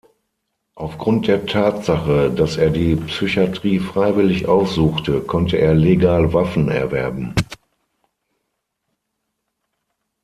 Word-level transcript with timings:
Aufgrund 0.73 1.27
der 1.27 1.45
Tatsache, 1.45 2.31
dass 2.31 2.57
er 2.57 2.71
die 2.71 2.95
Psychiatrie 2.95 3.77
freiwillig 3.77 4.47
aufsuchte, 4.47 5.21
konnte 5.21 5.57
er 5.57 5.75
legal 5.75 6.33
Waffen 6.33 6.69
erwerben. 6.69 7.35